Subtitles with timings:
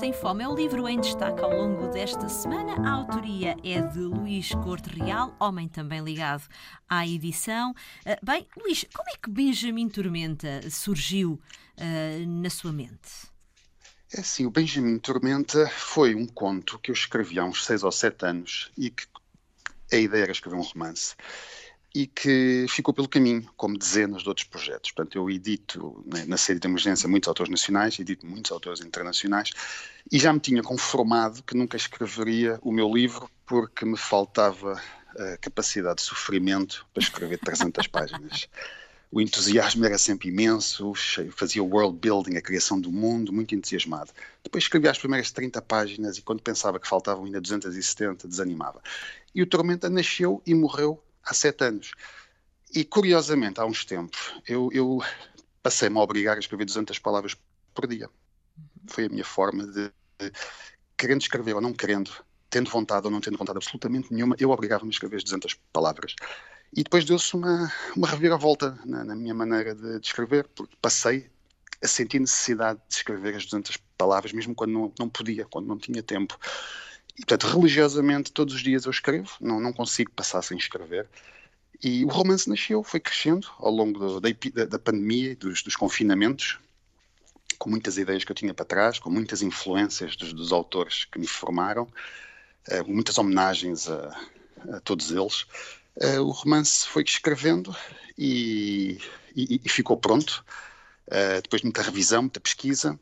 [0.00, 2.88] Têm Fome é o livro em destaque ao longo desta semana.
[2.88, 6.42] A autoria é de Luís Corte Real, homem também ligado
[6.88, 7.72] à edição.
[7.72, 11.32] Uh, bem, Luís, como é que Benjamin Tormenta surgiu
[11.76, 13.28] uh, na sua mente?
[14.12, 17.92] É assim, o Benjamin Tormenta foi um conto que eu escrevi há uns seis ou
[17.92, 19.04] sete anos e que
[19.92, 21.14] a ideia era escrever um romance
[21.94, 24.90] e que ficou pelo caminho, como dezenas de outros projetos.
[24.90, 29.50] Portanto, eu edito né, na série de emergência muitos autores nacionais, edito muitos autores internacionais
[30.10, 34.80] e já me tinha conformado que nunca escreveria o meu livro porque me faltava
[35.16, 38.48] a capacidade de sofrimento para escrever 300 páginas.
[39.10, 40.92] O entusiasmo era sempre imenso,
[41.34, 44.12] fazia world building, a criação do mundo, muito entusiasmado.
[44.44, 48.82] Depois escrevia as primeiras 30 páginas e quando pensava que faltavam ainda 270, desanimava.
[49.34, 51.92] E o Tormenta nasceu e morreu há sete anos.
[52.74, 54.98] E curiosamente, há uns tempos, eu, eu
[55.62, 57.36] passei-me a obrigar a escrever 200 palavras
[57.74, 58.10] por dia.
[58.88, 60.32] Foi a minha forma de, de
[60.96, 62.10] querendo escrever ou não querendo,
[62.50, 66.14] tendo vontade ou não tendo vontade absolutamente nenhuma, eu obrigava-me a escrever as 200 palavras.
[66.72, 71.30] E depois deu-se uma, uma reviravolta na, na minha maneira de, de, escrever, porque passei
[71.82, 75.78] a sentir necessidade de escrever as 200 palavras, mesmo quando não, não podia, quando não
[75.78, 76.38] tinha tempo.
[77.18, 81.08] E, portanto, religiosamente, todos os dias eu escrevo, não, não consigo passar sem escrever.
[81.82, 86.58] E o romance nasceu, foi crescendo ao longo do, da, da, pandemia dos, dos, confinamentos,
[87.58, 91.18] com muitas ideias que eu tinha para trás, com muitas influências dos, dos autores que
[91.18, 91.88] me formaram,
[92.68, 94.20] eh, muitas homenagens a,
[94.72, 95.46] a todos eles.
[96.00, 97.74] Eh, o romance foi escrevendo
[98.16, 99.00] e,
[99.34, 100.44] e, e ficou pronto,
[101.08, 102.98] eh, depois de muita revisão, muita pesquisa,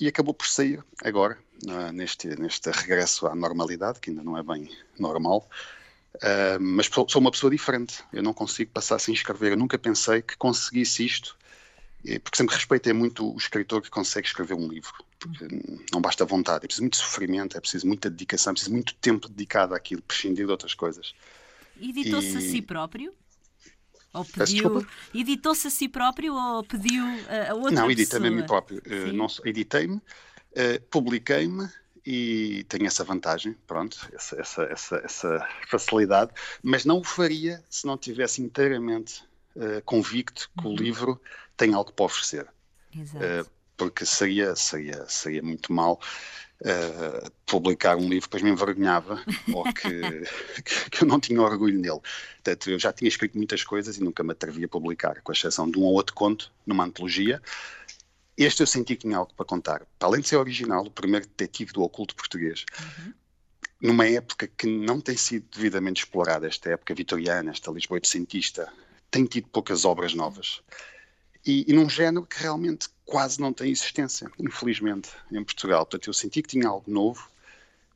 [0.00, 4.42] e acabou por sair agora, uh, neste, neste regresso à normalidade, que ainda não é
[4.42, 5.48] bem normal.
[6.16, 8.04] Uh, mas sou uma pessoa diferente.
[8.12, 9.52] Eu não consigo passar sem escrever.
[9.52, 11.36] Eu nunca pensei que conseguisse isto,
[12.22, 14.92] porque sempre respeitei muito o escritor que consegue escrever um livro.
[15.18, 15.46] Porque
[15.92, 19.28] não basta vontade, é preciso muito sofrimento, é preciso muita dedicação, é preciso muito tempo
[19.28, 21.14] dedicado àquilo, prescindir de outras coisas.
[21.80, 22.36] Editou-se e...
[22.36, 23.12] a si próprio?
[24.14, 24.86] Ou pediu.
[25.12, 27.02] Editou-se a si próprio ou pediu
[27.50, 28.78] a outra Não, editei-me a mim próprio.
[28.78, 31.68] Uh, editei-me, uh, publiquei-me
[32.06, 36.30] e tenho essa vantagem, pronto, essa, essa, essa, essa, facilidade,
[36.62, 39.24] mas não o faria se não tivesse inteiramente
[39.56, 40.74] uh, convicto que uhum.
[40.74, 41.20] o livro
[41.56, 42.46] tem algo para oferecer.
[42.96, 43.50] Exato.
[43.76, 46.00] porque seria, seria, seria muito mal
[46.64, 52.00] uh, publicar um livro, depois me envergonhava ou que, que, eu não tinha orgulho nele.
[52.42, 55.70] Portanto, eu já tinha escrito muitas coisas e nunca me atrevia a publicar, com exceção
[55.70, 57.40] de um ou outro conto numa antologia.
[58.36, 59.86] Este eu senti que tinha algo para contar.
[59.98, 62.64] Para além de ser original, o primeiro detetive do oculto português.
[62.80, 63.12] Uhum.
[63.80, 68.72] Numa época que não tem sido devidamente explorada, esta época vitoriana, esta Lisboa oitocentista,
[69.10, 70.62] tem tido poucas obras novas
[71.46, 75.84] e, e, num género que realmente quase não tem existência, infelizmente, em Portugal.
[75.84, 77.28] Portanto, eu senti que tinha algo novo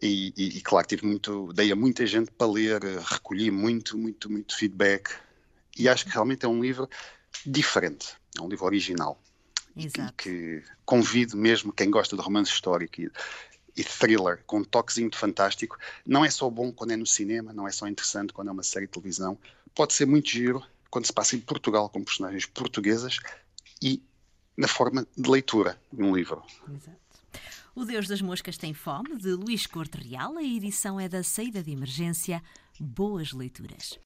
[0.00, 4.30] e, e, e, claro, tive muito, dei a muita gente para ler, recolhi muito, muito,
[4.30, 5.10] muito feedback
[5.78, 6.88] e acho que realmente é um livro
[7.44, 9.20] diferente, é um livro original.
[9.76, 10.14] Exato.
[10.16, 13.10] Que, que convido mesmo quem gosta de romance histórico e,
[13.76, 15.78] e thriller, com um toquezinho de fantástico.
[16.06, 18.62] Não é só bom quando é no cinema, não é só interessante quando é uma
[18.62, 19.38] série de televisão.
[19.74, 23.18] Pode ser muito giro quando se passa em Portugal com personagens portuguesas
[23.82, 24.00] e
[24.56, 26.40] na forma de leitura de um livro.
[26.72, 26.98] Exato.
[27.74, 30.36] O Deus das Moscas tem fome, de Luís Corte Real.
[30.36, 32.40] A edição é da saída de emergência.
[32.78, 33.98] Boas leituras.